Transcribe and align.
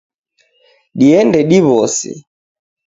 Diende 0.99 1.39
diwose. 1.49 2.11